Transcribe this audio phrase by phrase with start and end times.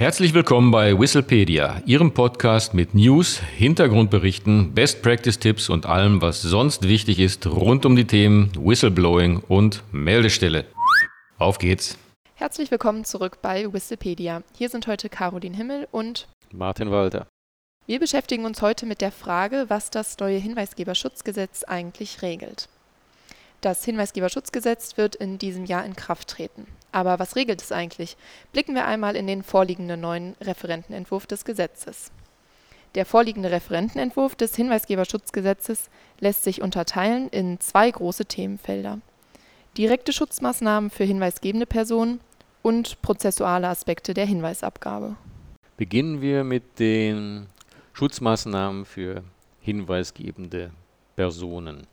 [0.00, 6.40] Herzlich willkommen bei Whistlepedia, Ihrem Podcast mit News, Hintergrundberichten, Best Practice Tipps und allem, was
[6.40, 10.64] sonst wichtig ist rund um die Themen Whistleblowing und Meldestelle.
[11.36, 11.98] Auf geht's!
[12.34, 14.42] Herzlich willkommen zurück bei Whistlepedia.
[14.56, 17.26] Hier sind heute Caroline Himmel und Martin Walter.
[17.84, 22.70] Wir beschäftigen uns heute mit der Frage, was das neue Hinweisgeberschutzgesetz eigentlich regelt.
[23.60, 26.66] Das Hinweisgeberschutzgesetz wird in diesem Jahr in Kraft treten.
[26.92, 28.16] Aber was regelt es eigentlich?
[28.52, 32.10] Blicken wir einmal in den vorliegenden neuen Referentenentwurf des Gesetzes.
[32.94, 38.98] Der vorliegende Referentenentwurf des Hinweisgeberschutzgesetzes lässt sich unterteilen in zwei große Themenfelder.
[39.76, 42.20] Direkte Schutzmaßnahmen für hinweisgebende Personen
[42.62, 45.16] und prozessuale Aspekte der Hinweisabgabe.
[45.76, 47.46] Beginnen wir mit den
[47.92, 49.22] Schutzmaßnahmen für
[49.60, 50.70] hinweisgebende
[51.14, 51.86] Personen.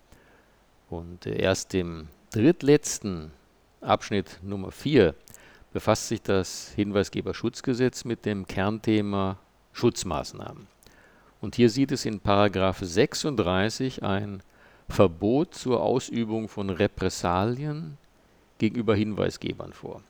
[0.90, 3.32] Und erst im drittletzten
[3.82, 5.14] Abschnitt Nummer 4
[5.74, 9.38] befasst sich das Hinweisgeberschutzgesetz mit dem Kernthema
[9.74, 10.68] Schutzmaßnahmen.
[11.42, 14.42] Und hier sieht es in Paragraph 36 ein
[14.90, 17.98] Verbot zur Ausübung von Repressalien
[18.58, 20.02] gegenüber Hinweisgebern vor.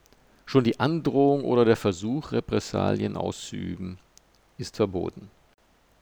[0.45, 3.97] Schon die Androhung oder der Versuch, Repressalien auszuüben,
[4.57, 5.29] ist verboten.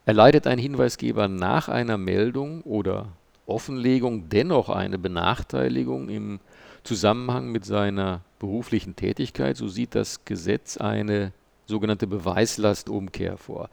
[0.05, 3.07] Erleidet ein Hinweisgeber nach einer Meldung oder
[3.47, 6.39] Offenlegung dennoch eine Benachteiligung im
[6.83, 11.31] Zusammenhang mit seiner beruflichen Tätigkeit, so sieht das Gesetz eine
[11.65, 13.69] sogenannte Beweislastumkehr vor.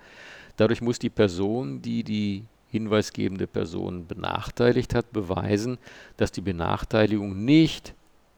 [0.57, 5.79] Dadurch muss die Person, die die hinweisgebende Person benachteiligt hat, beweisen,
[6.17, 7.95] dass die Benachteiligung nicht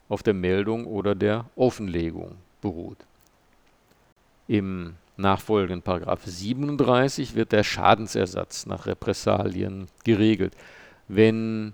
[0.09, 2.97] auf der Meldung oder der Offenlegung beruht.
[4.47, 10.53] Im nachfolgenden Paragraph 37 wird der Schadensersatz nach Repressalien geregelt
[11.07, 11.73] wenn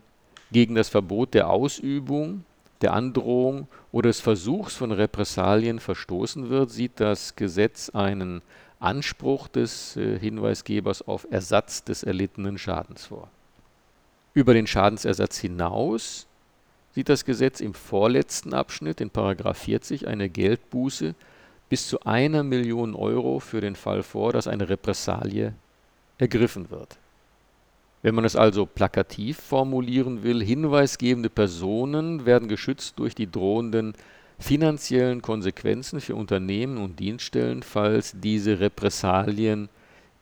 [0.51, 2.43] gegen das Verbot der Ausübung,
[2.81, 8.41] der Androhung oder des Versuchs von Repressalien verstoßen wird, sieht das Gesetz einen
[8.79, 13.29] Anspruch des äh, Hinweisgebers auf Ersatz des erlittenen Schadens vor.
[14.33, 16.25] Über den Schadensersatz hinaus
[16.93, 21.15] sieht das Gesetz im vorletzten Abschnitt in 40 eine Geldbuße
[21.69, 25.53] bis zu einer Million Euro für den Fall vor, dass eine Repressalie
[26.17, 26.97] ergriffen wird.
[28.01, 33.93] Wenn man es also plakativ formulieren will, hinweisgebende Personen werden geschützt durch die drohenden
[34.39, 39.69] finanziellen Konsequenzen für Unternehmen und Dienststellen, falls diese Repressalien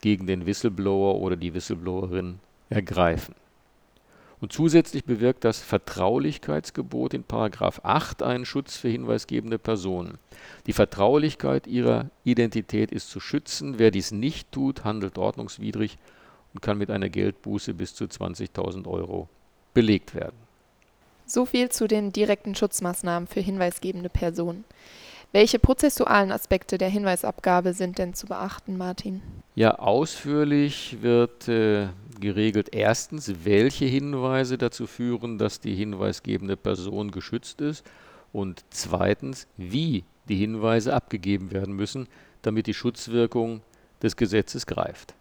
[0.02, 3.34] gegen den Whistleblower oder die Whistleblowerin ergreifen.
[4.42, 10.18] Und zusätzlich bewirkt das Vertraulichkeitsgebot in 8 einen Schutz für hinweisgebende Personen.
[10.66, 13.80] Die Vertraulichkeit ihrer Identität ist zu schützen.
[13.80, 15.98] Wer dies nicht tut, handelt ordnungswidrig
[16.54, 19.28] und kann mit einer Geldbuße bis zu 20.000 Euro
[19.74, 20.38] belegt werden.
[21.26, 24.66] So viel zu den direkten Schutzmaßnahmen für hinweisgebende Personen.
[25.32, 29.22] Welche prozessualen Aspekte der Hinweisabgabe sind denn zu beachten, Martin?
[29.54, 31.90] Ja, ausführlich wird äh,
[32.20, 37.86] geregelt erstens, welche Hinweise dazu führen, dass die hinweisgebende Person geschützt ist
[38.34, 42.08] und zweitens, wie die Hinweise abgegeben werden müssen,
[42.42, 43.62] damit die Schutzwirkung
[44.02, 45.14] des Gesetzes greift.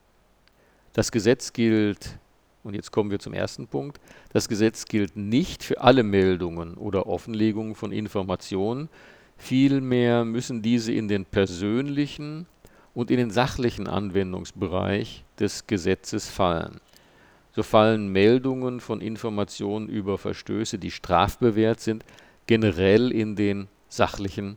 [0.98, 2.18] Das Gesetz gilt,
[2.64, 4.00] und jetzt kommen wir zum ersten Punkt,
[4.32, 8.88] das Gesetz gilt nicht für alle Meldungen oder Offenlegungen von Informationen,
[9.36, 12.48] vielmehr müssen diese in den persönlichen
[12.94, 16.80] und in den sachlichen Anwendungsbereich des Gesetzes fallen.
[17.52, 22.04] So fallen Meldungen von Informationen über Verstöße, die strafbewehrt sind,
[22.48, 24.56] generell in den sachlichen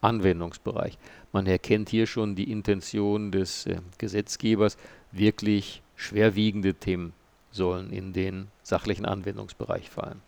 [0.00, 0.96] Anwendungsbereich.
[1.32, 4.76] Man erkennt hier schon die Intention des äh, Gesetzgebers,
[5.12, 7.12] wirklich schwerwiegende Themen
[7.50, 10.20] sollen in den sachlichen Anwendungsbereich fallen.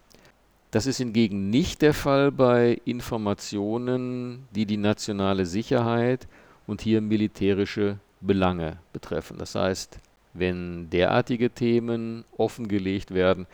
[0.71, 6.27] Das ist hingegen nicht der Fall bei Informationen, die die nationale Sicherheit
[6.67, 9.39] und hier militärische Belange betreffen.
[9.39, 9.99] Das heißt,
[10.33, 13.47] wenn derartige Themen offengelegt werden,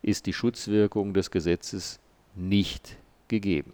[0.00, 2.00] ist die Schutzwirkung des Gesetzes
[2.34, 2.96] nicht
[3.28, 3.72] gegeben.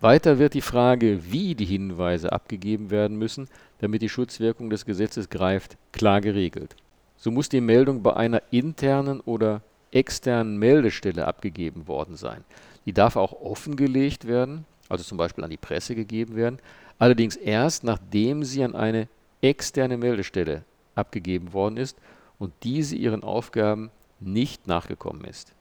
[0.00, 3.48] Weiter wird die Frage, wie die Hinweise abgegeben werden müssen,
[3.78, 6.76] damit die Schutzwirkung des Gesetzes greift, klar geregelt.
[7.16, 9.62] So muss die Meldung bei einer internen oder
[9.92, 12.44] externen Meldestelle abgegeben worden sein.
[12.84, 16.58] Die darf auch offengelegt werden, also zum Beispiel an die Presse gegeben werden,
[16.98, 19.08] allerdings erst nachdem sie an eine
[19.40, 20.64] externe Meldestelle
[20.94, 21.96] abgegeben worden ist
[22.38, 23.90] und diese ihren Aufgaben
[24.20, 25.55] nicht nachgekommen ist.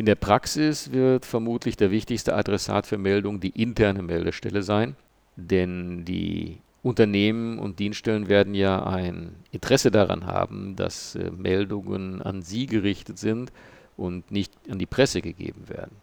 [0.00, 4.96] In der Praxis wird vermutlich der wichtigste Adressat für Meldungen die interne Meldestelle sein,
[5.36, 12.40] denn die Unternehmen und Dienststellen werden ja ein Interesse daran haben, dass äh, Meldungen an
[12.40, 13.52] sie gerichtet sind
[13.98, 15.96] und nicht an die Presse gegeben werden.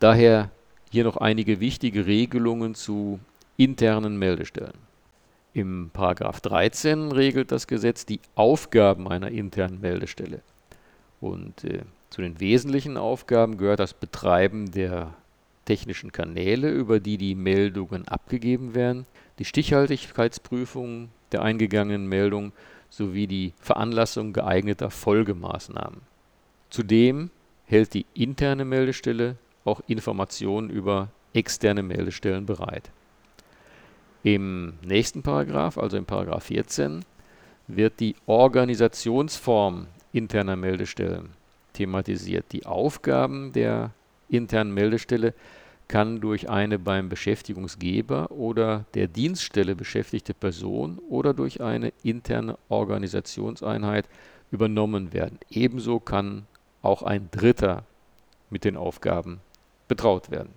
[0.00, 0.50] Daher
[0.90, 3.20] hier noch einige wichtige Regelungen zu
[3.56, 4.74] internen Meldestellen.
[5.54, 10.40] Im Paragraph 13 regelt das Gesetz die Aufgaben einer internen Meldestelle.
[11.20, 15.14] Und äh, zu den wesentlichen Aufgaben gehört das Betreiben der
[15.64, 19.06] technischen Kanäle, über die die Meldungen abgegeben werden,
[19.38, 22.52] die Stichhaltigkeitsprüfung der eingegangenen Meldung
[22.88, 26.00] sowie die Veranlassung geeigneter Folgemaßnahmen.
[26.70, 27.30] Zudem
[27.66, 32.90] hält die interne Meldestelle auch Informationen über externe Meldestellen bereit.
[34.22, 37.04] Im nächsten Paragraph, also im Paragraph 14,
[37.66, 41.35] wird die Organisationsform interner Meldestellen
[41.76, 42.46] thematisiert.
[42.52, 43.92] Die Aufgaben der
[44.28, 45.34] internen Meldestelle
[45.88, 54.08] kann durch eine beim Beschäftigungsgeber oder der Dienststelle beschäftigte Person oder durch eine interne Organisationseinheit
[54.50, 55.38] übernommen werden.
[55.50, 56.46] Ebenso kann
[56.82, 57.84] auch ein Dritter
[58.50, 59.40] mit den Aufgaben
[59.86, 60.50] betraut werden.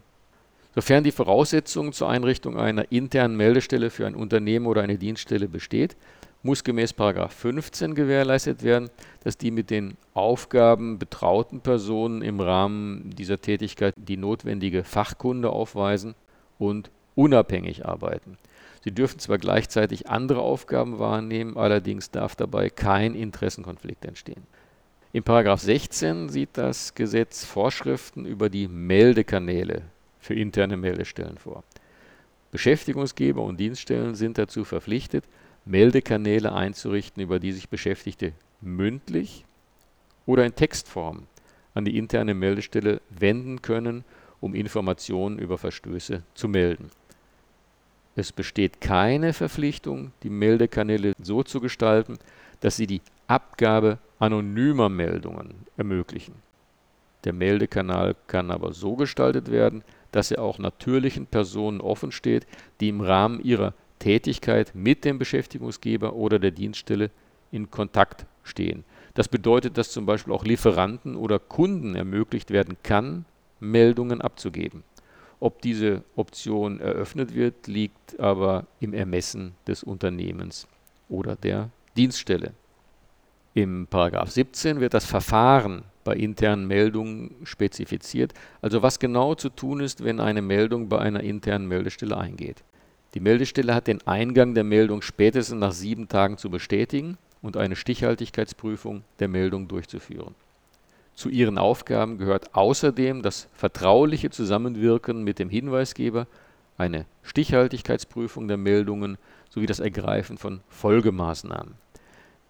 [0.75, 5.95] Sofern die Voraussetzung zur Einrichtung einer internen Meldestelle für ein Unternehmen oder eine Dienststelle besteht,
[6.41, 8.89] muss gemäß 15 gewährleistet werden,
[9.23, 16.15] dass die mit den Aufgaben betrauten Personen im Rahmen dieser Tätigkeit die notwendige Fachkunde aufweisen
[16.57, 18.37] und unabhängig arbeiten.
[18.83, 24.43] Sie dürfen zwar gleichzeitig andere Aufgaben wahrnehmen, allerdings darf dabei kein Interessenkonflikt entstehen.
[25.11, 29.81] In 16 sieht das Gesetz Vorschriften über die Meldekanäle
[30.19, 31.63] für interne Meldestellen vor.
[32.51, 35.25] Beschäftigungsgeber und Dienststellen sind dazu verpflichtet,
[35.69, 39.45] Meldekanäle einzurichten, über die sich Beschäftigte mündlich
[40.25, 41.27] oder in Textform
[41.75, 44.03] an die interne Meldestelle wenden können,
[44.41, 46.89] um Informationen über Verstöße zu melden.
[48.15, 52.17] Es besteht keine Verpflichtung, die Meldekanäle so zu gestalten,
[52.61, 56.33] dass sie die Abgabe anonymer Meldungen ermöglichen.
[57.25, 62.47] Der Meldekanal kann aber so gestaltet werden, dass er auch natürlichen Personen offensteht,
[62.79, 67.11] die im Rahmen ihrer Tätigkeit mit dem Beschäftigungsgeber oder der Dienststelle
[67.51, 68.83] in Kontakt stehen.
[69.13, 73.25] Das bedeutet, dass zum Beispiel auch Lieferanten oder Kunden ermöglicht werden kann,
[73.59, 74.83] Meldungen abzugeben.
[75.39, 80.67] Ob diese Option eröffnet wird, liegt aber im Ermessen des Unternehmens
[81.07, 82.53] oder der Dienststelle.
[83.53, 89.79] Im Paragraph 17 wird das Verfahren bei internen Meldungen spezifiziert, also was genau zu tun
[89.79, 92.63] ist, wenn eine Meldung bei einer internen Meldestelle eingeht.
[93.13, 97.75] Die Meldestelle hat den Eingang der Meldung spätestens nach sieben Tagen zu bestätigen und eine
[97.75, 100.35] Stichhaltigkeitsprüfung der Meldung durchzuführen.
[101.15, 106.27] Zu ihren Aufgaben gehört außerdem das vertrauliche Zusammenwirken mit dem Hinweisgeber,
[106.77, 109.17] eine Stichhaltigkeitsprüfung der Meldungen
[109.49, 111.73] sowie das Ergreifen von Folgemaßnahmen.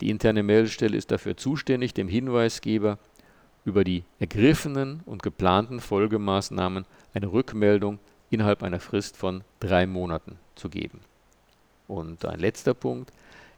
[0.02, 3.00] Die interne Meldestelle ist dafür zuständig, dem Hinweisgeber
[3.66, 8.00] über die ergriffenen und geplanten Folgemaßnahmen eine Rückmeldung
[8.30, 11.02] innerhalb einer Frist von drei Monaten zu geben.
[11.88, 13.12] Und ein letzter Punkt.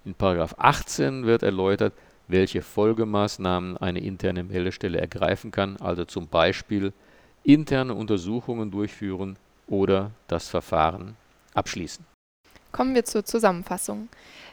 [0.06, 1.94] In 18 wird erläutert,
[2.28, 6.94] welche Folgemaßnahmen eine interne Meldestelle ergreifen kann, also zum Beispiel
[7.44, 9.38] interne Untersuchungen durchführen
[9.68, 11.16] oder das Verfahren
[11.54, 12.06] abschließen.
[12.72, 14.08] Kommen wir zur Zusammenfassung.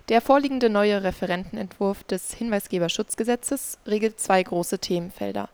[0.09, 5.49] Der vorliegende neue Referentenentwurf des Hinweisgeberschutzgesetzes regelt zwei große Themenfelder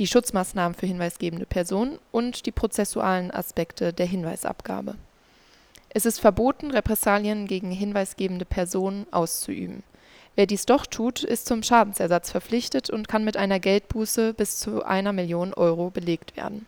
[0.00, 4.94] die Schutzmaßnahmen für hinweisgebende Personen und die prozessualen Aspekte der Hinweisabgabe.
[5.90, 9.82] Es ist verboten, Repressalien gegen hinweisgebende Personen auszuüben.
[10.36, 14.84] Wer dies doch tut, ist zum Schadensersatz verpflichtet und kann mit einer Geldbuße bis zu
[14.84, 16.64] einer Million Euro belegt werden.